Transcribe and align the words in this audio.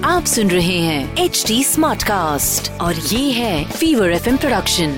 आप 0.04 0.24
सुन 0.26 0.50
रहे 0.50 0.78
हैं 0.78 1.16
एच 1.16 1.44
डी 1.46 1.64
स्मार्ट 1.64 2.02
कास्ट 2.02 2.80
और 2.80 2.94
ये 2.94 3.32
है 3.32 3.70
फीवर 3.70 4.12
एफ़ 4.12 4.36
प्रोडक्शन 4.36 4.96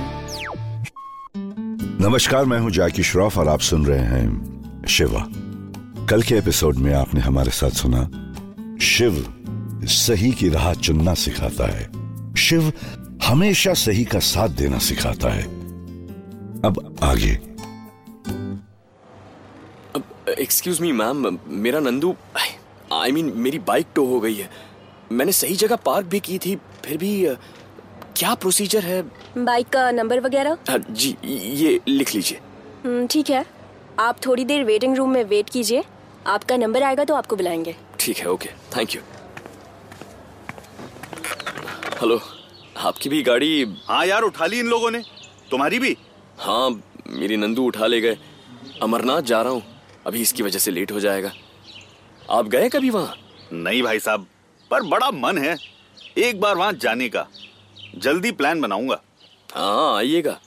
नमस्कार 2.00 2.44
मैं 2.44 2.58
हूँ 2.58 2.70
जैकी 2.70 3.02
श्रॉफ 3.02 3.38
और 3.38 3.48
आप 3.48 3.60
सुन 3.60 3.86
रहे 3.86 3.98
हैं 3.98 4.28
शिवा। 4.88 5.26
कल 6.06 6.22
के 6.22 6.34
एपिसोड 6.34 6.76
में 6.76 6.94
आपने 6.94 7.20
हमारे 7.20 7.50
साथ 7.50 7.70
सुना 7.70 8.34
शिव 8.80 9.34
सही 9.84 10.32
की 10.32 10.48
राह 10.48 10.74
चुनना 10.74 11.14
सिखाता 11.14 11.66
है। 11.66 11.90
शिव 12.34 12.72
हमेशा 13.24 13.74
सही 13.74 14.04
का 14.04 14.18
साथ 14.18 14.48
देना 14.48 14.78
सिखाता 14.78 15.28
है। 15.28 15.42
अब 16.64 16.96
आगे 17.02 17.49
एक्सक्यूज 20.40 20.80
मी 20.80 20.90
मैम 20.92 21.38
मेरा 21.64 21.80
नंदू 21.80 22.14
आई 22.92 23.12
मीन 23.12 23.32
मेरी 23.36 23.58
बाइक 23.58 23.86
टो 23.94 24.04
हो 24.06 24.20
गई 24.20 24.34
है। 24.34 24.48
मैंने 25.12 25.32
सही 25.32 25.54
जगह 25.56 25.76
पार्क 25.76 26.06
भी 26.06 26.20
की 26.20 26.38
थी 26.38 26.54
फिर 26.84 26.96
भी 26.96 27.10
क्या 28.16 28.34
प्रोसीजर 28.34 28.84
है? 28.84 29.02
बाइक 29.38 29.68
का 29.68 29.90
नंबर 29.90 30.20
वगैरह? 30.20 30.56
अ, 30.68 30.76
जी 30.78 31.16
ये 31.24 31.80
लिख 31.88 32.14
लीजिए। 32.14 32.38
हम्म, 32.84 33.06
ठीक 33.06 33.30
है। 33.30 33.44
आप 33.98 34.18
थोड़ी 34.26 34.44
देर 34.44 34.64
वेटिंग 34.64 34.96
रूम 34.96 35.10
में 35.10 35.22
वेट 35.24 35.50
कीजिए। 35.50 35.84
आपका 36.26 36.56
नंबर 36.56 36.82
आएगा 36.82 37.04
तो 37.04 37.14
आपको 37.14 37.36
बुलाएँगे। 37.36 37.74
ठीक 38.00 38.18
है 38.18 38.30
ओके 38.30 38.48
थैंक 38.76 38.94
यू 38.94 39.00
हेलो 42.00 42.20
आपकी 42.78 43.08
भी 43.08 43.22
गाड़ी 43.22 43.50
हाँ 43.86 44.04
यार 44.06 44.22
उठा 44.22 44.46
ली 44.46 44.60
इन 44.60 44.66
लोगों 44.66 44.90
ने। 44.90 45.02
तुम्हारी 45.50 45.78
भी? 45.78 45.96
हाँ 46.38 46.70
मेरी 47.08 47.36
नंदू 47.36 47.66
उठा 47.66 47.86
ले 47.86 48.00
गए। 48.00 48.18
अमरनाथ 48.82 49.22
जा 49.22 49.40
रहा 49.42 49.52
हूँ। 49.52 49.62
अभी 50.06 50.20
इसकी 50.22 50.42
वजह 50.42 50.58
से 50.58 50.70
लेट 50.70 50.92
हो 50.92 51.00
जाएगा। 51.00 51.32
आप 52.30 52.48
गए 52.48 52.68
कभी 52.68 52.90
वहाँ? 52.90 53.14
नहीं 53.52 53.82
भाई 53.82 53.98
साहब 54.00 54.26
पर 54.70 54.82
बड़ा 54.82 55.10
मन 55.10 55.38
है। 55.38 55.56
एक 56.18 56.40
बार 56.40 56.56
वहाँ 56.56 56.72
जाने 56.72 57.08
का। 57.08 57.26
जल्दी 57.96 58.30
प्लान 58.32 58.60
बनाऊँगा। 58.60 59.00
हाँ 59.54 59.96
आइएगा। 59.96 60.38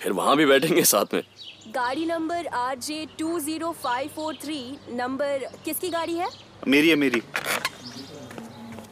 फिर 0.00 0.12
वहाँ 0.12 0.36
भी 0.36 0.46
बैठेंगे 0.46 0.82
साथ 0.84 1.14
में। 1.14 1.22
गाड़ी 1.68 2.04
number 2.06 2.46
R 2.46 2.78
J 2.78 3.06
two 3.18 3.38
zero 3.40 3.70
five 3.82 4.10
four 4.16 4.34
three 4.42 4.58
number 4.90 5.46
किसकी 5.64 5.88
गाड़ी 5.90 6.14
है? 6.14 6.28
मेरी 6.68 6.88
है 6.88 6.96
मेरी। 6.96 7.22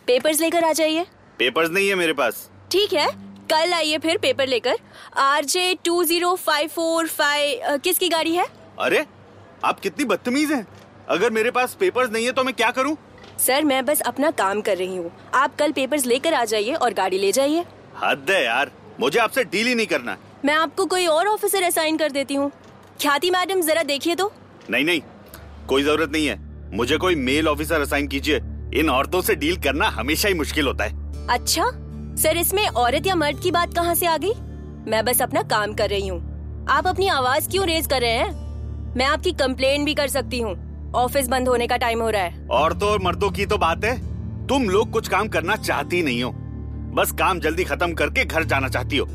पेपर्स 0.06 0.40
लेकर 0.40 0.64
आ 0.64 0.72
जाइए। 0.72 1.04
पेपर्स 1.38 1.70
नहीं 1.70 1.88
है 1.88 1.94
मेरे 1.94 2.12
पास। 2.12 2.48
ठीक 2.72 2.92
है 2.92 3.06
कल 3.50 3.72
आइए 3.72 3.98
फिर 3.98 4.18
पेपर 4.18 4.46
लेकर। 4.48 4.78
R 5.16 5.44
J 5.44 5.74
two 5.84 6.02
zero 6.04 6.34
five 6.36 6.68
four 6.68 7.06
five 7.08 7.76
किसकी 7.84 8.08
गाड़ी 8.08 8.34
है? 8.34 8.46
अरे 8.80 9.04
आप 9.64 9.80
कितनी 9.80 10.04
बदतमीज 10.04 10.52
हैं। 10.52 10.66
अगर 11.08 11.30
मेरे 11.30 11.50
पास 11.50 11.76
पेपर्स 11.80 12.10
नहीं 12.12 12.24
है 12.26 12.32
तो 12.32 12.44
मैं 12.44 12.54
क्या 12.54 12.70
करूँ? 12.70 12.96
सर 13.38 13.64
मैं 13.64 13.84
बस 13.84 14.00
अपना 14.00 14.30
काम 14.30 14.60
कर 14.60 14.76
रही 14.76 14.96
हूँ। 14.96 15.10
आप 15.34 15.56
कल 15.56 15.72
पेपर्स 15.72 16.06
लेकर 16.06 16.34
आ 16.34 16.44
जाइए 16.44 16.72
और 16.72 16.94
गाड़ी 16.94 17.18
ले 17.18 17.32
जाइए। 17.32 17.64
हद 18.04 18.26
है 18.30 18.44
यार। 18.44 18.70
मुझे 19.00 19.18
आपसे 19.18 19.44
डील 19.44 19.66
ही 19.66 19.74
नहीं 19.74 19.86
करना। 19.86 20.16
मैं 20.44 20.54
आपको 20.54 20.86
कोई 20.86 21.06
और 21.06 21.26
ऑफिसर 21.26 21.62
असाइन 21.62 21.96
कर 21.96 22.12
देती 22.12 22.34
हूँ। 22.34 22.50
ख्याति 23.02 23.30
मैडम 23.30 23.60
जरा 23.60 23.82
देखिए 23.82 24.14
तो। 24.14 24.32
नहीं 24.70 24.84
नहीं। 24.84 25.00
कोई 25.68 25.82
ज़रूरत 25.82 26.12
नहीं 26.12 26.26
है। 26.26 26.38
मुझे 26.76 26.96
कोई 26.96 27.14
मेल 27.14 27.48
ऑफिसर 27.48 27.80
असाइन 27.80 28.08
कीजिए। 28.08 28.40
इन 28.74 28.90
औरतों 28.90 29.22
से 29.22 29.34
डील 29.34 29.56
करना 29.56 29.88
हमेशा 29.88 30.28
ही 30.28 30.34
मुश्किल 30.34 30.66
होता 30.66 30.84
है। 30.84 31.26
अच्छा? 31.28 31.70
सर 32.22 32.36
इसमें 32.36 32.68
औरत 32.68 33.06
या 33.06 33.14
मर्द 33.14 33.40
की 33.40 33.50
बात 33.50 33.74
कहाँ 33.74 33.94
से 33.94 34.06
आ 34.06 34.16
गई? 34.16 34.32
मैं 34.90 35.04
बस 35.04 35.22
अपना 35.22 35.42
काम 35.42 35.74
कर 35.74 35.90
रही 35.90 36.08
हूँ। 36.08 36.66
आप 36.70 36.86
अपनी 36.86 37.08
आवाज़ 37.08 37.50
क्यों 37.50 37.66
रेज 37.66 37.86
कर 37.86 38.00
रहे 38.00 38.10
हैं? 38.10 38.43
मैं 38.96 39.06
आपकी 39.06 39.32
कंप्लेन 39.32 39.84
भी 39.84 39.94
कर 39.94 40.08
सकती 40.08 40.40
हूँ। 40.40 40.52
ऑफ़िस 40.94 41.28
बंद 41.28 41.48
होने 41.48 41.66
का 41.66 41.76
टाइम 41.76 42.02
हो 42.02 42.10
रहा 42.10 42.22
है। 42.22 42.46
औरतों 42.48 42.88
और 42.88 43.02
मर्दों 43.02 43.30
की 43.30 43.46
तो 43.46 43.58
बात 43.58 43.84
है। 43.84 43.96
तुम 44.46 44.68
लोग 44.70 44.90
कुछ 44.90 45.08
काम 45.08 45.28
करना 45.28 45.56
चाहती 45.56 46.02
नहीं 46.02 46.22
हो। 46.22 46.30
बस 46.94 47.12
काम 47.12 47.40
जल्दी 47.40 47.64
खत्म 47.64 47.94
करके 47.94 48.24
घर 48.24 48.44
जाना 48.44 48.68
चाहती 48.68 48.96
हो। 48.96 49.06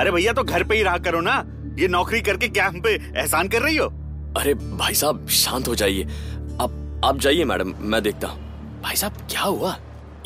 अरे 0.00 0.10
भैया 0.10 0.32
तो 0.32 0.44
घर 0.44 0.64
पे 0.64 0.76
ही 0.76 0.82
रहा 0.82 0.98
करो 0.98 1.20
ना। 1.20 1.36
ये 1.78 1.88
नौकरी 1.88 2.20
करके 2.20 2.48
क्या 2.48 2.66
हम 2.66 2.80
पे 2.80 2.94
एहसान 2.94 3.48
कर 3.48 3.62
रही 3.62 3.76
हो? 3.76 3.86
अरे 4.36 4.54
भाई 4.54 4.94
साहब 4.94 5.26
शांत 5.28 5.68
हो 5.68 5.74
जाइए। 5.74 6.04
आप 6.60 7.02
आप 7.04 7.18
जाइए 7.18 7.44
मैडम 7.44 7.74
मैं 7.80 8.02
देखता 8.02 8.28
हूँ। 8.28 8.82
भाई 8.82 8.96
साहब 8.96 9.26
क्या 9.30 9.42
हुआ? 9.42 9.76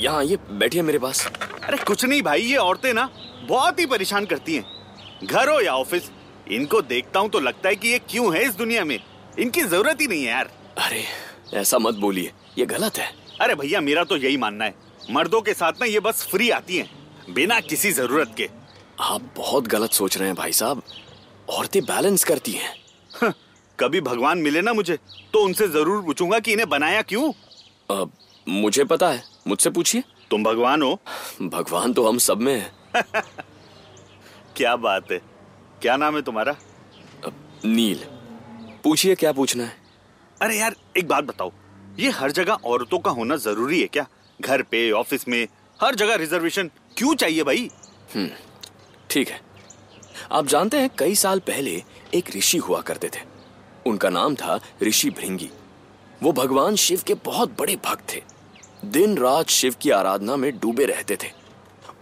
यहाँ 0.00 0.18
आइए 0.18 0.38
बैठिए 0.52 0.82
मेरे 0.82 0.98
पास। 0.98 1.26
अरे 1.68 1.76
कुछ 1.76 2.04
नहीं 2.04 2.22
भाई 2.22 2.40
ये 2.40 2.56
औरतें 2.56 2.92
ना 2.94 3.08
बहुत 3.48 3.80
ही 3.80 3.86
परेशान 3.86 4.24
करती 4.24 4.56
हैं। 4.56 5.26
घर 5.26 5.48
हो 5.48 5.60
या 5.60 5.74
ऑफ़िस 5.74 6.10
इनको 6.52 6.80
देखता 6.82 7.20
हूँ 7.20 7.28
तो 7.30 7.40
लगता 7.40 7.68
है 7.68 7.76
कि 7.76 7.88
ये 7.88 7.98
क्यों 7.98 8.34
है 8.36 8.42
इस 8.42 8.54
दुनिया 8.54 8.84
में। 8.84 8.98
इनकी 9.38 9.62
ज़रूरत 9.62 10.00
ही 10.00 10.06
नहीं 10.06 10.24
है 10.24 10.30
यार। 10.30 10.50
अरे 10.78 11.04
ऐसा 11.54 11.78
मत 11.78 11.94
बोलिए। 11.94 12.32
ये 12.58 12.66
गलत 12.66 12.98
है। 12.98 13.10
अरे 13.40 13.54
भैया 13.54 13.80
मेरा 13.80 14.04
तो 14.04 14.16
यही 14.16 14.36
मानना 14.36 14.64
है। 14.64 14.74
मर्दों 15.10 15.40
के 15.40 15.54
साथ 15.54 15.72
ना 15.80 15.86
ये 15.86 16.00
बस 16.00 16.26
फ्री 16.26 16.50
आती 16.50 16.76
हैं 16.76 17.34
बिना 17.34 17.60
किसी 17.60 17.92
ज़रूरत 17.92 18.34
के। 18.36 18.48
आप 19.00 19.22
बहुत 19.36 19.66
गलत 19.66 19.92
सोच 19.92 20.16
रहे 20.18 20.28
हैं 20.28 20.36
भाई 20.36 20.52
साहब। 20.52 20.82
औरतें 21.50 21.82
बैलेंस 21.84 22.24
करती 22.24 22.52
हैं। 22.52 22.74
हं, 23.22 23.32
कभी 23.78 24.00
भगवान 24.00 24.38
मिले 24.38 24.60
ना 24.60 24.72
मुझे 24.72 24.98
तो 25.32 25.44
उनसे 25.44 25.68
ज़रूर 25.68 26.02
पूछूँगा 26.02 26.38
कि 26.38 26.52
इन्हें 26.52 26.68
बनाया 26.68 27.02
क्यों। 27.02 27.32
अब 27.90 28.12
मुझे 28.48 28.84
पता 28.84 29.08
है। 29.08 29.22
मुझसे 29.48 29.70
पूछिए। 29.70 30.02
तुम 30.30 30.44
भगवान 30.44 30.82
हो। 30.82 30.98
भगवान 31.42 31.92
तो 31.92 32.08
हम 32.08 32.18
सब 32.18 32.40
में 32.40 32.54
है। 32.54 32.72
क्या 34.56 34.76
बात 34.76 35.12
है। 35.12 35.33
क्या 35.84 35.96
नाम 35.96 36.14
है 36.16 36.20
तुम्हारा? 36.22 36.54
नील 37.64 38.04
पूछिए 38.84 39.14
क्या 39.14 39.32
पूछना 39.32 39.64
है? 39.64 39.76
अरे 40.42 40.58
यार 40.58 40.76
एक 40.96 41.08
बात 41.08 41.24
बताओ। 41.24 41.50
ये 41.98 42.10
हर 42.10 42.30
जगह 42.30 42.52
औरतों 42.52 42.98
का 42.98 43.10
होना 43.10 43.36
ज़रूरी 43.36 43.80
है 43.80 43.86
क्या? 43.86 44.06
घर 44.40 44.62
पे 44.62 44.90
ऑफ़िस 44.90 45.28
में 45.28 45.46
हर 45.80 45.94
जगह 45.94 46.14
रिजर्वेशन 46.14 46.70
क्यों 46.96 47.14
चाहिए 47.14 47.42
भाई? 47.42 47.68
ठीक 49.10 49.28
है। 49.28 49.40
आप 50.32 50.46
जानते 50.46 50.80
हैं 50.80 50.90
कई 50.98 51.14
साल 51.14 51.40
पहले 51.40 51.82
एक 52.14 52.36
ऋषि 52.36 52.58
हुआ 52.58 52.80
करते 52.80 53.08
थे। 53.08 53.20
उनका 53.86 54.08
नाम 54.08 54.34
था 54.34 54.60
ऋषि 54.82 55.10
भृंगी। 55.10 55.50
वो 56.22 56.32
भगवान 56.32 56.76
शिव 56.76 57.02
के 57.06 57.14
बहुत 57.14 57.58
बड़े 57.58 57.76
भक्त 57.84 58.14
थे। 58.14 58.22
दिन 58.84 59.18
रात 59.18 59.48
शिव 59.48 59.74
की 59.82 59.90
आराधना 59.90 60.36
में 60.36 60.52
डूबे 60.58 60.84
रहते 60.84 61.16
थे। 61.16 61.32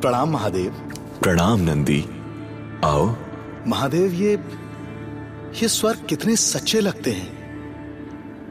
प्रणाम 0.00 0.30
महादेव। 0.30 0.70
प्रणाम 1.22 1.60
नंदी। 1.60 2.04
आओ। 2.84 3.14
महादेव 3.66 4.12
ये 4.12 4.34
ये 5.62 5.68
स्वर 5.68 5.96
कितने 5.96 6.36
सच्चे 6.36 6.80
लगते 6.80 7.10
हैं। 7.12 7.38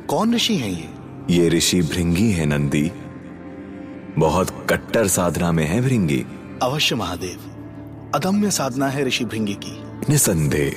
कौन 0.07 0.35
ऋषि 0.35 0.55
हैं 0.55 0.69
ये? 0.69 0.89
ये 1.33 1.49
ऋषि 1.49 1.81
भृंगी 1.81 2.31
है 2.31 2.45
नंदी। 2.45 2.91
बहुत 4.17 4.67
कट्टर 4.69 5.07
साधना 5.07 5.51
में 5.51 5.65
है 5.65 5.81
भृंगी। 5.81 6.25
अवश्य 6.63 6.95
महादेव। 6.95 7.39
अदम्य 8.15 8.51
साधना 8.51 8.87
है 8.87 9.05
ऋषि 9.05 9.25
भृंगी 9.25 9.53
की। 9.53 9.83
निसंदेह। 10.09 10.75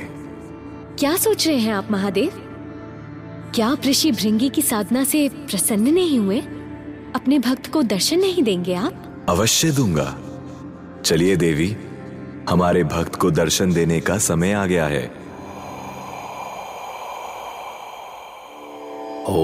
क्या 0.98 1.16
सोच 1.16 1.48
रहे 1.48 1.58
हैं 1.58 1.74
आप 1.74 1.88
महादेव? 1.90 2.30
क्या 3.54 3.68
आप 3.68 3.80
ऋषि 3.86 4.12
भृंगी 4.12 4.48
की 4.48 4.62
साधना 4.62 5.04
से 5.04 5.28
प्रसन्न 5.28 5.94
नहीं 5.94 6.18
हुए? 6.18 6.40
अपने 7.14 7.38
भक्त 7.38 7.72
को 7.72 7.82
दर्शन 7.82 8.18
नहीं 8.18 8.42
देंगे 8.42 8.74
आप? 8.74 9.26
अवश्य 9.28 9.70
दूँगा। 9.70 10.18
चलिए 11.04 11.36
देवी 11.36 11.76
हमारे 12.48 12.84
भक्त 12.84 13.14
को 13.14 13.30
दर्शन 13.30 13.72
देने 13.72 14.00
का 14.00 14.18
समय 14.18 14.52
आ 14.52 14.66
गया 14.66 14.86
है। 14.86 15.06
ॐ 19.28 19.40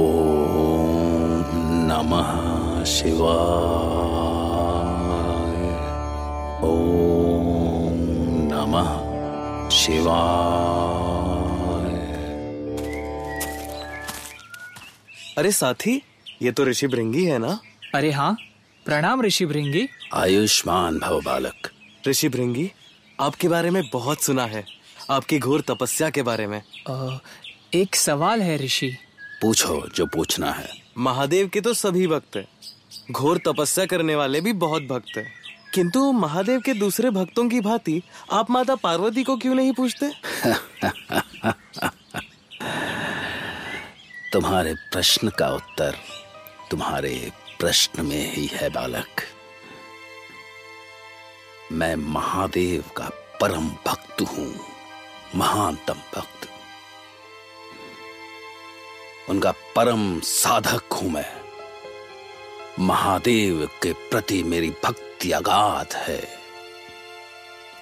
नमः 1.88 2.85
शिवाय। 2.85 3.94
शिवाय। 9.84 10.04
अरे 15.38 15.52
साथी 15.52 16.02
ये 16.42 16.52
तो 16.52 16.64
ऋषि 16.64 16.86
भृंगी 16.86 17.25
है 17.25 17.38
ना? 17.38 17.60
अरे 17.94 18.10
हाँ 18.10 18.36
प्रणाम 18.84 19.22
ऋषि 19.22 19.46
भृंगी। 19.46 19.88
आयुष्मान 20.14 20.98
भव 20.98 21.20
बालक। 21.22 21.70
ऋषि 22.08 22.28
भृंगी 22.28 22.72
आपके 23.20 23.48
बारे 23.48 23.70
में 23.70 23.82
बहुत 23.92 24.22
सुना 24.22 24.44
है। 24.46 24.64
आपकी 25.10 25.38
घोर 25.38 25.60
तपस्या 25.60 26.10
के 26.10 26.22
बारे 26.22 26.46
में। 26.46 26.62
अ, 26.88 27.19
एक 27.75 27.96
सवाल 27.96 28.42
है 28.42 28.56
ऋषि। 28.58 28.96
पूछो 29.42 29.88
जो 29.94 30.06
पूछना 30.06 30.52
है। 30.52 30.69
महादेव 30.98 31.48
के 31.48 31.60
तो 31.60 31.75
सभी 31.75 32.06
भक्त 32.06 32.36
हैं। 32.36 32.48
घोर 33.10 33.38
तपस्या 33.38 33.86
करने 33.86 34.14
वाले 34.14 34.40
भी 34.40 34.52
बहुत 34.52 34.82
भक्त 34.82 35.19
हैं। 35.19 35.44
किंतु 35.75 36.12
महादेव 36.12 36.61
के 36.61 36.75
दूसरे 36.75 37.11
भक्तों 37.11 37.49
की 37.49 37.61
भांति 37.61 38.03
आप 38.32 38.50
माता 38.50 38.75
पार्वती 38.75 39.23
को 39.23 39.37
क्यों 39.37 39.55
नहीं 39.55 39.73
पूछते? 39.73 40.11
तुम्हारे 44.32 44.75
प्रश्न 44.75 45.29
का 45.29 45.49
उत्तर 45.49 45.94
तुम्हारे 46.71 47.32
प्रश्न 47.59 48.06
में 48.06 48.32
ही 48.32 48.47
है, 48.47 48.69
बालक। 48.71 49.23
मैं 51.73 51.97
महादेव 51.97 52.85
का 52.97 53.11
परम 53.41 53.69
भक्त 53.87 54.23
हूँ, 54.23 54.55
महानतम 55.35 55.94
भक्त। 55.94 56.49
उनका 59.29 59.50
परम 59.50 60.20
साधक 60.20 60.93
हूँ 60.93 61.11
मैं। 61.11 61.44
महादेव 62.79 63.69
के 63.82 63.93
प्रति 63.93 64.43
मेरी 64.43 64.70
भक्ति 64.70 65.04
अगाध 65.22 65.93
है। 65.94 66.28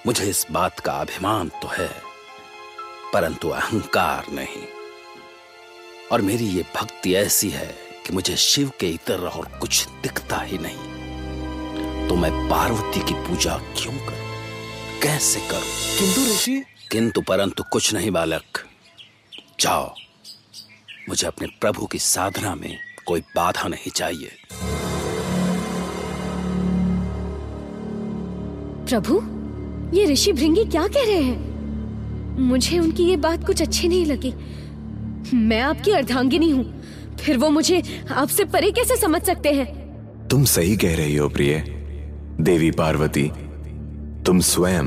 मुझे 0.05 0.25
इस 0.25 0.45
बात 0.51 0.79
का 0.79 0.93
अभिमान 0.93 1.49
तो 1.49 1.67
है 1.67 2.01
परंतु 3.13 3.49
अहंकार 3.49 4.25
नहीं। 4.29 4.67
और 6.11 6.21
मेरी 6.21 6.45
ये 6.45 6.65
भक्ति 6.75 7.15
ऐसी 7.15 7.49
है 7.49 7.75
कि 8.07 8.13
मुझे 8.13 8.35
शिव 8.35 8.71
के 8.79 8.89
इतर 8.89 9.19
और 9.19 9.45
कुछ 9.45 9.87
दिखता 9.87 10.37
ही 10.37 10.57
नहीं। 10.57 11.03
तो 12.07 12.15
मैं 12.15 12.49
पार्वती 12.49 12.99
की 12.99 13.13
पूजा 13.13 13.57
क्यों 13.57 13.93
करूँ? 13.93 14.33
कैसे 15.01 15.39
करूँ? 15.39 15.99
किंतु 15.99 16.33
ऋषि। 16.33 16.63
किंतु 16.91 17.21
परंतु 17.21 17.63
कुछ 17.63 17.93
नहीं 17.93 18.11
बालक। 18.11 18.67
जाओ 19.59 19.95
मुझे 21.09 21.27
अपने 21.27 21.47
प्रभु 21.47 21.85
की 21.85 21.99
साधना 21.99 22.55
में 22.55 22.79
कोई 23.07 23.21
बाधा 23.35 23.67
नहीं 23.67 23.91
चाहिए। 23.91 24.31
प्रभु 28.93 29.21
ये 29.97 30.05
ऋषि 30.05 30.33
भृंगी 30.33 30.65
क्या 30.65 30.87
कह 30.87 31.05
रहे 31.05 31.21
हैं? 31.21 32.39
मुझे 32.39 32.79
उनकी 32.79 33.03
ये 33.03 33.17
बात 33.17 33.45
कुछ 33.45 33.61
अच्छी 33.61 33.87
नहीं 33.87 34.05
लगी। 34.05 34.33
मैं 35.33 35.61
आपकी 35.61 35.91
अर्धांगिनी 35.91 36.49
हूँ। 36.49 36.83
फिर 37.19 37.37
वो 37.37 37.49
मुझे 37.49 37.81
आपसे 38.11 38.45
परे 38.45 38.71
कैसे 38.71 38.95
समझ 38.95 39.21
सकते 39.21 39.49
हैं? 39.49 39.67
तुम 40.27 40.43
सही 40.43 40.77
कह 40.77 40.95
रही 40.95 41.15
हो 41.15 41.29
प्रिय। 41.29 41.59
देवी 42.41 42.71
पार्वती 42.71 43.31
तुम 44.25 44.39
स्वयं 44.39 44.85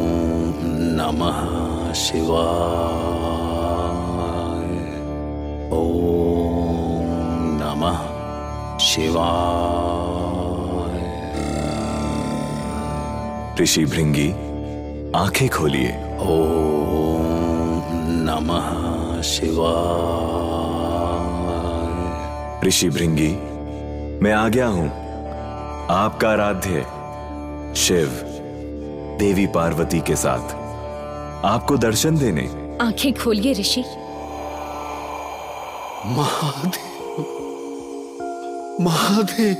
नमः 1.01 1.93
शिवाय। 1.93 3.28
ओम 5.73 7.07
नमः 7.61 7.99
शिवाय 8.79 9.25
ऋषि 13.61 13.85
भृंगी 13.85 14.31
आँखें 15.17 15.49
खोलिए। 15.49 15.91
ओम 16.21 17.83
नमः 18.29 18.69
शिवाय 19.23 19.79
ऋषि 22.69 22.89
भृंगी 22.91 23.31
मैं 24.23 24.33
आ 24.33 24.49
गया 24.49 24.67
हूँ। 24.67 24.89
आपका 25.91 26.31
आराध्य 26.31 26.87
शिव 27.77 28.09
देवी 29.19 29.47
पार्वती 29.47 30.01
के 30.01 30.17
साथ। 30.17 30.57
आपको 31.45 31.77
दर्शन 31.77 32.19
देने। 32.19 32.49
आँखें 32.81 33.13
खोलिए 33.13 33.53
ऋषि। 33.53 33.85
महादेव 36.07 37.25
महादेव 38.81 39.57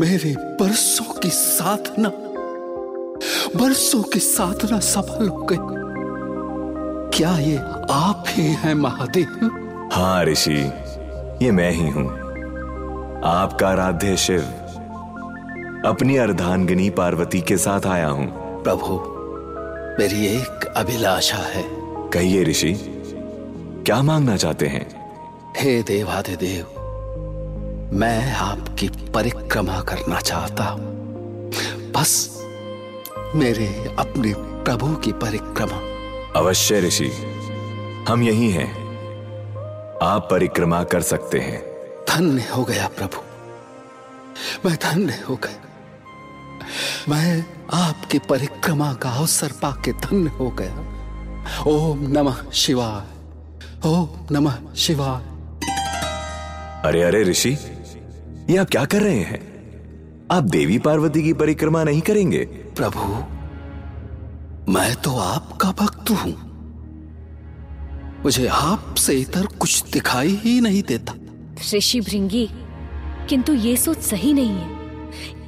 मेरे 0.00 0.34
बरसों 0.36 1.20
की 1.20 1.30
साधना 1.30 2.08
बरसों 3.58 4.02
की 4.02 4.18
साधना 4.18 4.78
सफल 4.80 5.28
हो 5.28 5.46
गई। 5.50 5.56
क्या 7.18 7.38
ये 7.38 7.56
आप 7.90 8.24
ही 8.28 8.42
हैं 8.42 8.74
महादेव? 8.74 9.50
हाँ 9.92 10.24
ऋषि 10.24 10.72
ये 11.44 11.50
मैं 11.50 11.70
ही 11.70 11.88
हूँ। 11.88 12.08
आपका 13.24 13.68
आराध्य 13.68 14.16
शिव 14.16 14.40
अपनी 15.86 16.16
अर्धांगिनी 16.16 16.90
पार्वती 16.90 17.40
के 17.40 17.56
साथ 17.56 17.86
आया 17.86 18.08
हूँ। 18.08 18.26
प्रभु 18.62 19.00
मेरी 19.98 20.26
एक 20.26 20.72
अभिलाषा 20.76 21.36
है। 21.36 21.64
कहिए 22.10 22.44
ऋषि। 22.44 22.93
क्या 23.86 24.02
मांगना 24.02 24.36
चाहते 24.36 24.66
हैं? 24.66 24.86
हे 25.56 25.82
देवाधिदेव 25.82 26.64
मैं 27.92 28.34
आपकी 28.34 28.88
परिक्रमा 28.88 29.80
करना 29.80 30.20
चाहता 30.20 30.64
हूँ। 30.64 30.82
बस 31.96 32.40
मेरे 33.34 33.94
अपने 33.98 34.34
प्रभु 34.36 34.96
की 34.96 35.12
परिक्रमा। 35.12 35.80
अवश्य 36.40 36.80
ऋषि 36.80 37.12
हम 38.08 38.22
यही 38.22 38.50
हैं। 38.50 38.72
आप 40.02 40.28
परिक्रमा 40.30 40.84
कर 40.84 41.00
सकते 41.00 41.40
हैं। 41.40 41.62
धन्य 42.08 42.42
हो 42.56 42.64
गया 42.64 42.88
प्रभु। 42.88 43.20
मैं 44.68 44.76
धन्य 44.76 45.24
हो 45.28 45.36
गया। 45.36 45.62
मैं 47.08 47.46
आपकी 47.74 48.18
परिक्रमा 48.18 48.94
का 48.94 49.10
अवसर 49.10 49.52
पाके 49.62 49.92
धन्य 49.92 50.30
हो 50.30 50.50
गया। 50.50 50.76
ओम 51.66 51.98
नमः 51.98 52.50
शिवाय। 52.50 53.13
ओम 53.86 54.08
नमः 54.32 54.56
शिवाय। 54.74 55.22
अरे 56.84 57.02
अरे 57.02 57.22
ऋषि 57.22 57.50
ये 58.50 58.56
आप 58.56 58.70
क्या 58.70 58.84
कर 58.84 59.02
रहे 59.02 59.18
हैं? 59.18 59.40
आप 60.32 60.44
देवी 60.44 60.78
पार्वती 60.78 61.22
की 61.22 61.32
परिक्रमा 61.32 61.82
नहीं 61.84 62.00
करेंगे। 62.00 62.44
प्रभु 62.78 63.08
मैं 64.72 64.94
तो 64.96 65.16
आपका 65.18 65.70
भक्त 65.72 66.10
हूँ। 66.10 66.32
मुझे 68.24 68.46
आपसे 68.46 69.20
इतर 69.20 69.46
कुछ 69.46 69.90
दिखाई 69.92 70.38
ही 70.44 70.60
नहीं 70.60 70.82
देता। 70.82 71.14
ऋषि 71.74 72.00
भृंगी 72.00 72.48
किंतु 73.28 73.54
ये 73.54 73.76
सोच 73.76 73.98
सही 73.98 74.32
नहीं 74.32 74.50
है। 74.50 74.68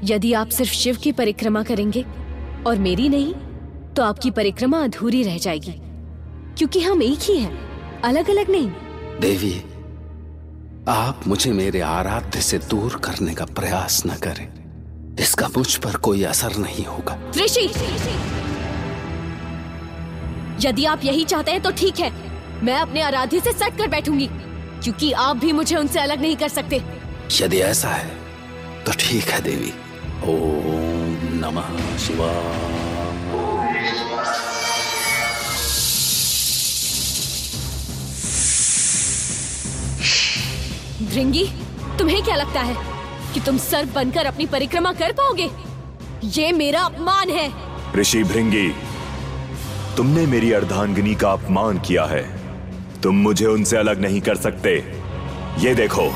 यदि 0.05 0.33
आप 0.33 0.49
सिर्फ़ 0.49 0.73
शिव 0.73 0.97
की 0.97 1.13
परिक्रमा 1.13 1.63
करेंगे 1.63 2.05
और 2.67 2.79
मेरी 2.79 3.09
नहीं 3.09 3.33
तो 3.95 4.03
आपकी 4.03 4.31
परिक्रमा 4.31 4.85
अधूरी 4.85 5.23
रह 5.23 5.39
जाएगी 5.39 5.81
क्योंकि 6.59 6.81
हम 6.81 7.03
एक 7.03 7.19
ही 7.23 7.39
हैं। 7.39 7.66
अलग 8.07 8.31
अलग 8.31 8.51
नहीं। 8.51 8.69
देवी 9.21 9.55
आप 10.89 11.21
मुझे 11.27 11.53
मेरे 11.53 11.81
आराध्य 11.81 12.41
से 12.41 12.59
दूर 12.71 12.95
करने 13.05 13.35
का 13.35 13.45
प्रयास 13.45 14.03
न 14.07 14.17
करें। 14.17 15.17
इसका 15.21 15.49
मुझ 15.49 15.75
पर 15.77 15.97
कोई 15.97 16.23
असर 16.23 16.57
नहीं 16.57 16.85
होगा। 16.85 17.19
ऋषि! 17.37 17.65
यदि 20.61 20.85
आप 20.85 21.05
यही 21.05 21.25
चाहते 21.25 21.51
हैं 21.51 21.63
तो 21.63 21.71
ठीक 21.71 22.01
है। 22.01 22.13
मैं 22.65 22.79
अपने 22.79 23.03
आराध्य 23.03 23.41
से 23.41 23.53
सट 23.53 23.79
कर 23.79 23.89
बैठूँगी 23.89 24.29
क्योंकि 24.33 25.13
आप 25.13 25.37
भी 25.37 25.53
मुझे 25.53 25.77
उनसे 25.77 26.01
अलग 26.01 26.21
नहीं 26.21 26.37
कर 26.37 26.49
सकते। 26.49 26.83
यदि 27.41 27.59
ऐसा 27.59 27.89
है 27.89 28.11
तो 28.85 28.93
ठीक 28.93 29.25
है 29.25 29.43
देवी। 29.43 29.73
ओम 30.33 31.19
नमः 31.45 31.97
शिवाय। 31.99 32.86
भृंगी 41.17 41.45
तुम्हें 41.99 42.23
क्या 42.23 42.37
लगता 42.37 42.61
है 42.61 42.77
कि 43.35 43.41
तुम 43.41 43.59
सर्प 43.59 43.89
बनकर 43.89 44.27
अपनी 44.27 44.47
परिक्रमा 44.47 44.93
कर 44.93 45.13
पाओगे? 45.13 45.51
ये 46.25 46.53
मेरा 46.53 46.81
अपमान 46.81 47.31
है। 47.31 47.53
ऋषि 47.97 48.25
भृंगी 48.25 48.69
तुमने 49.97 50.27
मेरी 50.27 50.53
अर्धांगिनी 50.53 51.15
का 51.15 51.33
अपमान 51.33 51.79
किया 51.79 52.05
है। 52.05 52.41
तुम 53.01 53.17
मुझे 53.17 53.47
उनसे 53.47 53.77
अलग 53.77 54.01
नहीं 54.01 54.21
कर 54.21 54.37
सकते। 54.37 54.85
ये 55.59 55.75
देखो। 55.75 56.13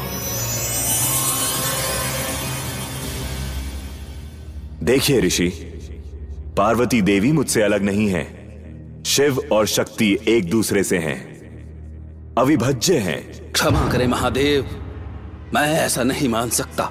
देखिए 4.83 5.21
ऋषि 5.21 5.49
पार्वती 6.57 7.03
देवी 7.03 7.33
मुझसे 7.33 7.63
अलग 7.63 7.83
नहीं 7.83 8.09
है। 8.09 8.25
शिव 9.07 9.43
और 9.53 9.67
शक्ति 9.67 10.19
एक 10.29 10.51
दूसरे 10.51 10.85
से 10.85 10.99
हैं। 10.99 11.21
अविभज्य 12.39 12.99
हैं। 12.99 13.53
क्षमा 13.53 13.89
करें 13.89 14.07
महादेव। 14.07 14.80
मैं 15.55 15.69
ऐसा 15.75 16.03
नहीं 16.03 16.29
मान 16.29 16.51
सकता। 16.51 16.91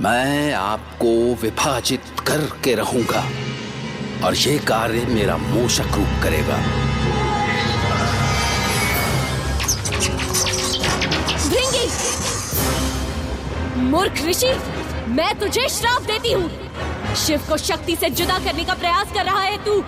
मैं 0.00 0.52
आपको 0.52 1.08
विभाजित 1.34 2.20
करके 2.26 2.74
रहूँगा 2.74 3.22
और 4.26 4.34
ये 4.34 4.58
कार्य 4.58 5.04
मेरा 5.06 5.36
मोशक 5.36 5.94
रूप 5.94 6.22
करेगा। 6.22 6.58
मूर्ख 13.90 14.24
ऋषि 14.26 14.54
मैं 15.08 15.34
तुझे 15.38 15.68
श्राप 15.68 16.02
देती 16.02 16.32
हूँ। 16.32 17.14
शिव 17.16 17.40
को 17.48 17.56
शक्ति 17.56 17.96
से 17.96 18.10
जुदा 18.10 18.38
करने 18.38 18.64
का 18.64 18.74
प्रयास 18.74 19.12
कर 19.14 19.24
रहा 19.24 19.40
है 19.40 19.64
तू। 19.64 19.82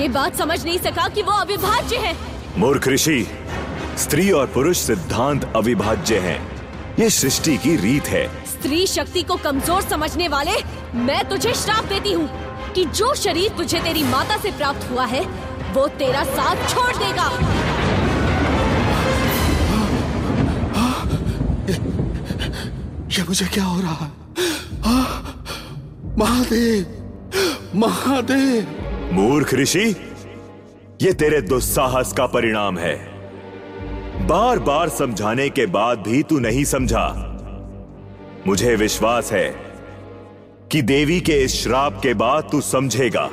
ये 0.00 0.08
बात 0.08 0.36
समझ 0.36 0.64
नहीं 0.64 0.78
सका 0.78 1.08
कि 1.08 1.22
वो 1.22 1.32
अविभाज्य 1.32 1.96
है। 1.96 2.16
मूर्ख 2.58 2.88
ऋषि 2.88 3.26
स्त्री 3.98 4.30
और 4.30 4.46
पुरुष 4.46 4.78
सिद्धांत 4.78 5.52
अविभाज्य 5.56 6.18
हैं। 6.18 6.53
ये 6.98 7.08
सृष्टि 7.10 7.56
की 7.56 7.74
रीत 7.76 8.06
है। 8.06 8.26
स्त्री 8.46 8.86
शक्ति 8.86 9.22
को 9.22 9.36
कमज़ोर 9.36 9.82
समझने 9.82 10.28
वाले 10.28 10.52
मैं 10.96 11.28
तुझे 11.28 11.54
श्राप 11.54 11.84
देती 11.84 12.12
हूँ 12.12 12.28
कि 12.74 12.84
जो 12.84 13.14
शरीर 13.14 13.56
तुझे 13.56 13.80
तेरी 13.80 14.02
माता 14.02 14.36
से 14.36 14.50
प्राप्त 14.50 14.90
हुआ 14.90 15.04
है 15.04 15.24
वो 15.74 15.86
तेरा 15.98 16.24
साथ 16.24 16.68
छोड़ 16.68 16.96
देगा। 16.96 17.28
ये 23.08 23.24
मुझे 23.24 23.46
क्या 23.46 23.64
हो 23.64 23.80
रहा? 23.80 24.10
हाँ? 24.84 25.06
महादेव 26.18 26.86
महादेव। 27.76 29.12
मूर्ख 29.12 29.54
ऋषि 29.54 29.88
ये 31.02 31.12
तेरे 31.12 31.40
दुस्साहस 31.42 32.12
का 32.12 32.26
परिणाम 32.26 32.78
है। 32.78 33.13
बार 34.26 34.58
बार 34.58 34.88
समझाने 34.88 35.48
के 35.50 35.66
बाद 35.66 35.98
भी 35.98 36.22
तू 36.22 36.38
नहीं 36.38 36.64
समझा। 36.64 37.08
मुझे 38.46 38.74
विश्वास 38.76 39.32
है 39.32 39.48
कि 40.72 40.82
देवी 40.82 41.20
के 41.20 41.32
इस 41.32 41.54
श्राप 41.62 41.98
के 42.02 42.14
बाद 42.14 42.48
तू 42.52 42.60
समझेगा 42.60 43.28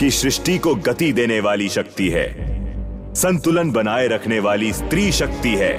कि 0.00 0.10
सृष्टि 0.10 0.58
को 0.58 0.74
गति 0.74 1.12
देने 1.12 1.40
वाली 1.40 1.68
शक्ति 1.68 2.08
है, 2.08 2.26
संतुलन 3.14 3.72
बनाए 3.72 4.08
रखने 4.08 4.40
वाली 4.40 4.72
स्त्री 4.72 5.12
शक्ति 5.12 5.54
है। 5.56 5.76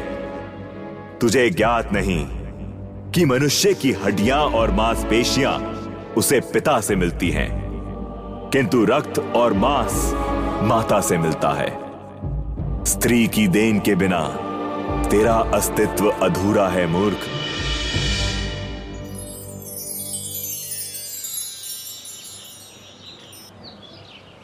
तुझे 1.19 1.49
ज्ञात 1.49 1.93
नहीं 1.93 2.25
कि 3.11 3.25
मनुष्य 3.25 3.73
की 3.73 3.91
हड्डियाँ 3.91 4.39
और 4.39 4.71
मांसपेशियाँ 4.71 5.57
उसे 6.17 6.39
पिता 6.39 6.81
से 6.81 6.95
मिलती 6.95 7.29
हैं, 7.29 7.49
किंतु 8.53 8.85
रक्त 8.85 9.19
और 9.19 9.53
मांस 9.53 10.11
माता 10.63 11.01
से 11.01 11.17
मिलता 11.17 11.49
है। 11.49 11.88
स्त्री 12.99 13.27
की 13.27 13.47
देन 13.47 13.79
के 13.79 13.93
बिना 13.95 14.19
तेरा 15.11 15.33
अस्तित्व 15.55 16.09
अधूरा 16.09 16.67
है, 16.69 16.85
मूर्ख। 16.87 17.27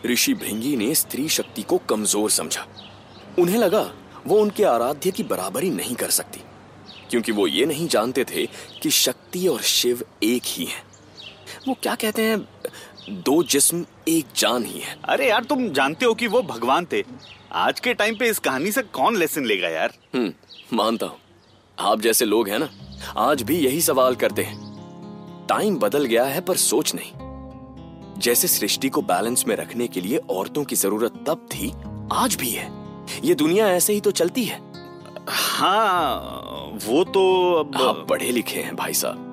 ऋषि 0.06 0.34
भृंगी 0.34 0.76
ने 0.76 0.94
स्त्री 0.96 1.28
शक्ति 1.30 1.62
को 1.62 1.78
कमज़ोर 1.90 2.30
समझा। 2.30 2.66
उन्हें 3.40 3.58
लगा 3.58 3.90
वो 4.28 4.40
उनके 4.40 4.64
आराध्य 4.64 5.12
की 5.12 5.24
बराबरी 5.26 5.70
नहीं 5.72 5.96
कर 5.96 6.10
सकती, 6.12 6.44
क्योंकि 7.10 7.32
वो 7.32 7.48
ये 7.48 7.66
नहीं 7.66 7.88
जानते 7.88 8.26
थे 8.26 8.46
कि 8.82 8.90
शक्ति 8.94 9.48
और 9.48 9.62
शिव 9.74 10.06
एक 10.24 10.44
ही 10.48 10.66
हैं। 10.66 10.84
वो 11.68 11.78
क्या 11.84 11.96
कहते 11.96 12.22
हैं? 12.22 12.38
दो 13.10 13.42
जिस्म 13.44 13.86
एक 14.08 14.26
जान 14.36 14.64
ही 14.66 14.80
है। 14.80 14.96
अरे 15.04 15.28
यार 15.30 15.44
तुम 15.44 15.68
जानते 15.70 16.06
हो 16.06 16.14
कि 16.14 16.28
वो 16.28 16.42
भगवान 16.42 16.86
थे। 16.94 17.04
आज 17.52 17.80
के 17.80 17.94
टाइम 17.94 18.16
पे 18.18 18.30
इस 18.30 18.40
कहानी 18.40 18.72
से 18.72 18.82
कौन 18.84 19.18
लेसन 19.18 19.46
लेगा 19.46 19.68
यार? 19.68 19.94
हम्म 20.16 20.78
मानता 20.78 21.06
हूँ। 21.06 21.18
आप 21.78 22.02
जैसे 22.02 22.26
लोग 22.26 22.50
हैं 22.50 22.60
ना 22.60 22.70
आज 23.18 23.42
भी 23.42 23.58
यही 23.58 23.82
सवाल 23.82 24.16
करते 24.16 24.44
हैं। 24.44 25.48
टाइम 25.50 25.78
बदल 25.80 26.06
गया 26.06 26.24
है 26.24 26.42
पर 26.42 26.56
सोच 26.56 26.94
नहीं। 26.96 27.12
जैसे 28.22 28.48
सृष्टि 28.48 28.90
को 28.90 29.02
बैलेंस 29.02 29.44
में 29.48 29.56
रखने 29.56 29.88
के 29.88 30.02
लिए 30.02 30.18
औरतों 30.30 30.64
की 30.64 30.76
ज़रूरत 30.76 31.24
तब 31.28 31.48
थी 31.52 31.72
आज 32.14 32.36
भी 32.36 32.50
है। 32.50 32.70
ये 33.24 33.36
दुनिया 33.36 33.68
ऐसे 33.70 33.94
ही 33.94 34.02
तो 34.02 34.12
चलती 34.12 34.44
है। 34.44 34.60
हाँ 35.30 36.80
वो 36.86 37.04
तो 37.04 37.54
अब 37.54 37.82
आप 37.82 38.06
पढ़े 38.10 38.32
लिखे 38.32 38.60
हैं 38.60 38.76
भाई 38.76 38.94
साहब। 38.94 39.25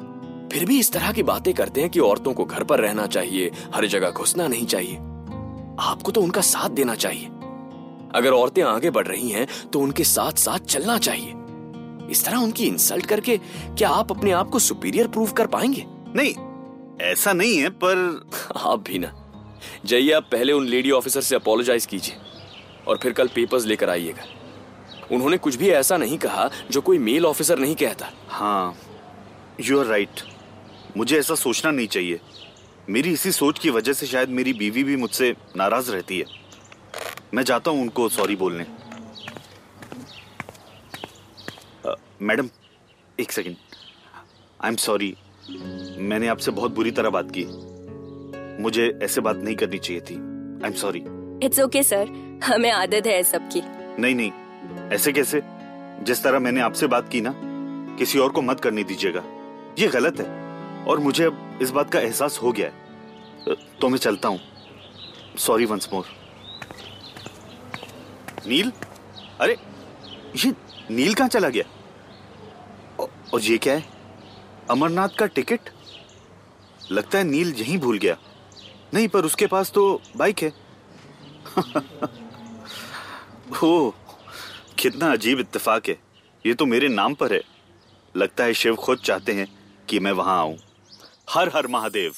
फिर 0.52 0.64
भी 0.64 0.78
इस 0.78 0.92
तरह 0.92 1.12
की 1.12 1.22
बातें 1.22 1.52
करते 1.54 1.80
हैं 1.80 1.90
कि 1.90 2.00
औरतों 2.00 2.32
को 2.34 2.44
घर 2.44 2.64
पर 2.64 2.80
रहना 2.80 3.06
चाहिए 3.06 3.50
हर 3.74 3.86
जगह 3.86 4.10
घुसना 4.10 4.46
नहीं 4.48 4.66
चाहिए। 4.66 4.96
आपको 5.80 6.12
तो 6.12 6.20
उनका 6.20 6.40
साथ 6.40 6.70
देना 6.70 6.94
चाहिए। 6.94 7.26
अगर 8.14 8.32
औरतें 8.32 8.62
आगे 8.62 8.90
बढ़ 8.90 9.06
रही 9.06 9.28
हैं 9.28 9.46
तो 9.72 9.80
उनके 9.80 10.04
साथ 10.04 10.32
साथ 10.32 10.58
चलना 10.58 10.98
चाहिए। 10.98 11.32
इस 12.10 12.24
तरह 12.24 12.36
उनकी 12.36 12.66
इंसल्ट 12.66 13.06
करके 13.06 13.36
क्या 13.68 13.88
आप 13.88 14.10
अपने 14.12 14.30
आप 14.30 14.48
को 14.48 14.58
सुपीरियर 14.58 15.08
प्रूव 15.08 15.32
कर 15.32 15.46
पाएँगे? 15.46 15.84
नहीं 15.88 16.34
ऐसा 17.10 17.32
नहीं 17.32 17.56
है 17.58 17.70
पर 17.70 18.26
आप 18.56 18.84
भी 18.88 18.98
ना। 18.98 19.12
जाइए 19.86 20.10
आप 20.12 20.28
पहले 20.32 20.52
उन 20.52 20.66
लेडी 20.66 20.90
ऑफिसर 20.90 21.20
से 21.20 21.34
अपोलोजाइज 21.34 21.86
कीजिए 21.86 22.16
और 22.88 22.98
फिर 23.02 23.12
कल 23.12 23.28
पेपर्स 23.28 23.66
लेकर 23.66 23.90
आइएगा। 23.90 24.24
उन्होंने 25.12 25.36
कुछ 25.36 25.56
भी 25.56 25.68
ऐसा 25.70 25.96
नहीं 25.96 26.18
कहा 26.18 26.48
जो 26.70 26.80
कोई 26.80 26.98
मेल 26.98 27.26
ऑफिसर 27.26 27.58
नहीं 27.58 27.74
कहता। 27.74 28.10
हाँ 28.28 28.74
यू 29.60 29.80
आर 29.80 29.86
राइट 29.86 30.20
मुझे 30.96 31.18
ऐसा 31.18 31.34
सोचना 31.34 31.70
नहीं 31.70 31.86
चाहिए। 31.86 32.20
मेरी 32.90 33.12
इसी 33.12 33.32
सोच 33.32 33.58
की 33.58 33.70
वजह 33.70 33.92
से 33.92 34.06
शायद 34.06 34.28
मेरी 34.28 34.52
बीवी 34.52 34.84
भी 34.84 34.96
मुझसे 34.96 35.34
नाराज़ 35.56 35.90
रहती 35.92 36.18
है। 36.18 36.24
मैं 37.34 37.42
जाता 37.42 37.70
हूँ 37.70 37.82
उनको 37.82 38.08
सॉरी 38.08 38.36
बोलने। 38.36 38.66
मैडम 42.22 42.48
एक 43.20 43.32
सेकेंड। 43.32 43.56
आई 44.64 44.70
एम 44.70 44.76
सॉरी 44.76 45.14
मैंने 45.98 46.28
आपसे 46.28 46.50
बहुत 46.50 46.74
बुरी 46.74 46.90
तरह 46.90 47.10
बात 47.10 47.32
की। 47.38 47.44
मुझे 48.62 48.98
ऐसे 49.02 49.20
बात 49.20 49.36
नहीं 49.36 49.56
करनी 49.56 49.78
चाहिए 49.78 50.00
थी। 50.00 50.14
I 50.14 50.70
am 50.70 50.72
sorry 50.72 51.02
it's 51.46 51.60
okay 51.60 51.82
sir 51.82 52.08
हमें 52.44 52.70
आदत 52.70 53.06
है 53.06 53.22
सबकी। 53.22 53.62
नहीं 53.98 54.14
नहीं। 54.14 54.32
ऐसे 54.92 55.12
कैसे? 55.12 55.42
जिस 56.02 56.22
तरह 56.22 56.38
मैंने 56.38 56.60
आपसे 56.60 56.86
बात 56.86 57.08
की 57.08 57.20
ना 57.20 57.34
किसी 57.98 58.18
और 58.18 58.30
को 58.32 58.42
मत 58.42 58.60
करने 58.60 58.84
दीजिएगा। 58.84 59.22
ये 59.78 59.88
गलत 59.88 60.20
है। 60.20 60.41
और 60.88 60.98
मुझे 60.98 61.24
अब 61.24 61.58
इस 61.62 61.70
बात 61.70 61.92
का 61.92 62.00
एहसास 62.00 62.40
हो 62.42 62.52
गया 62.52 62.68
है। 62.68 62.82
तो 63.54 63.88
मैं 63.88 63.98
चलता 63.98 64.28
हूँ। 64.28 64.40
Sorry 65.38 65.64
once 65.64 65.88
more 65.92 66.04
Neel? 68.46 68.72
अरे, 69.40 69.56
ये 70.44 70.54
नील 70.90 71.14
कहाँ 71.14 71.28
चला 71.28 71.48
गया? 71.48 71.64
और 73.34 73.40
ये 73.40 73.58
क्या 73.58 73.74
है? 73.74 73.84
अमरनाथ 74.70 75.08
का 75.08 75.26
टिकट? 75.26 75.60
लगता 76.92 77.18
है 77.18 77.24
नील 77.24 77.54
यहीं 77.54 77.78
भूल 77.78 77.98
गया। 77.98 78.16
नहीं, 78.94 79.08
पर 79.08 79.24
उसके 79.24 79.46
पास 79.46 79.70
तो 79.70 80.00
बाइक 80.16 80.42
है। 80.42 80.52
ओ 83.64 83.92
कितना 84.78 85.12
अजीब 85.12 85.40
इत्तेफाक 85.40 85.88
है। 85.88 85.98
ये 86.46 86.54
तो 86.54 86.66
मेरे 86.66 86.88
नाम 86.88 87.14
पर 87.14 87.32
है। 87.32 87.42
लगता 88.16 88.44
है 88.44 88.54
शिव 88.54 88.76
खुद 88.76 88.98
चाहते 88.98 89.32
हैं 89.32 89.48
कि 89.88 90.00
मैं 90.00 90.12
वहाँ 90.12 90.38
आऊँ। 90.38 90.56
हर 91.28 91.50
हर 91.54 91.66
महादेव। 91.66 92.12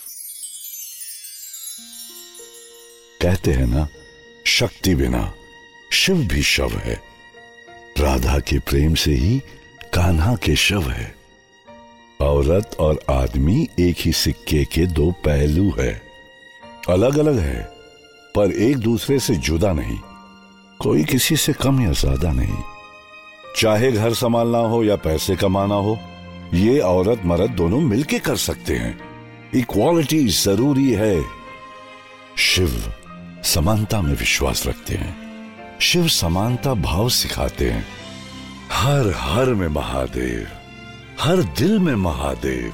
कहते 3.23 3.53
हैं 3.53 3.67
ना, 3.67 3.87
शक्ति 4.47 4.95
बिना 4.95 5.33
शिव 5.93 6.17
भी 6.17 6.43
शव 6.43 6.71
है। 6.77 6.95
राधा 7.99 8.39
के 8.39 8.59
प्रेम 8.59 8.95
से 8.95 9.13
ही 9.15 9.39
कान्हा 9.95 10.35
के 10.37 10.57
शव 10.57 10.91
है। 10.91 11.15
औरत 12.21 12.77
और 12.81 13.01
आदमी 13.11 13.69
एक 13.81 13.97
ही 13.99 14.13
सिक्के 14.13 14.65
के 14.65 14.87
दो 14.87 15.11
पहलू 15.11 15.71
है। 15.79 15.93
अलग 16.89 17.19
अलग 17.19 17.39
है, 17.39 17.63
पर 18.35 18.53
एक 18.53 18.77
दूसरे 18.77 19.19
से 19.19 19.35
जुदा 19.35 19.73
नहीं। 19.73 19.99
कोई 20.81 21.05
किसी 21.05 21.37
से 21.37 21.53
कम 21.53 21.81
या 21.81 21.93
ज़्यादा 21.93 22.33
नहीं। 22.33 22.63
चाहे 23.57 23.93
घर 23.93 24.15
संभालना 24.15 24.59
हो 24.59 24.83
या 24.85 24.97
पैसे 24.97 25.37
कमाना 25.37 25.75
हो 25.75 25.99
ये 26.55 26.81
औरत 26.81 27.23
मर्द 27.25 27.51
दोनों 27.51 27.81
मिलके 27.81 28.19
कर 28.19 28.37
सकते 28.37 28.77
हैं। 28.77 28.99
इक्वालिटी 29.55 30.29
ज़रूरी 30.29 30.93
है। 30.93 31.23
शिव 32.39 32.95
समानता 33.45 34.01
में 34.03 34.17
विश्वास 34.17 34.67
रखते 34.67 34.95
हैं। 34.95 35.17
शिव 35.81 36.09
समानता 36.09 36.75
भाव 36.75 37.09
सिखाते 37.09 37.71
हैं। 37.71 37.87
हर 38.73 39.13
हर 39.17 39.47
में 39.47 39.69
महादेव, 39.69 40.47
हर 41.21 41.37
दिल 41.37 41.79
में 41.79 41.95
महादेव, 41.95 42.73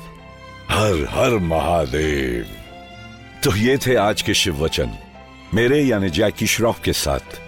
हर 0.70 1.06
हर 1.10 1.38
महादेव। 1.38 2.46
तो 3.44 3.56
ये 3.56 3.78
थे 3.78 3.94
आज 3.94 4.22
के 4.22 4.34
शिव 4.34 4.64
वचन। 4.64 4.90
मेरे 5.54 5.82
यानी 5.82 6.10
जैकी 6.10 6.46
श्रॉफ 6.46 6.80
के 6.82 6.92
साथ। 6.92 7.40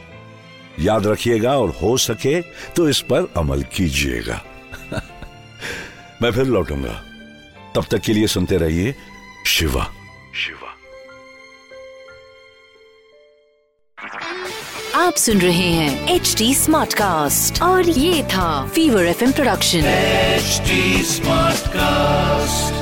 याद 0.81 1.07
रखिएगा 1.07 1.59
और 1.59 1.71
हो 1.83 1.97
सके 1.97 2.41
तो 2.77 2.89
इस 2.89 3.01
पर 3.01 3.33
अमल 3.37 3.63
कीजिएगा। 3.63 4.45
मैं 6.23 6.31
फिर 6.31 6.45
लौटूँगा। 6.45 7.05
तब 7.75 7.85
तक 7.91 7.99
के 7.99 8.13
लिए 8.13 8.27
सुनते 8.27 8.57
रहिए 8.57 8.95
शिवा। 9.47 9.85
शिवा। 10.35 10.69
आप 15.07 15.15
सुन 15.15 15.39
रहे 15.39 15.71
हैं 15.71 16.15
एच 16.15 16.35
डी 16.39 16.55
स्मार्ट 16.55 16.95
कास्ट 16.95 17.63
और 17.63 17.89
ये 17.89 18.25
था 18.25 18.67
fever 18.67 19.05
F 19.05 19.33
production 19.33 19.79
H 19.79 20.63
smart 21.07 21.69
cast 21.69 22.82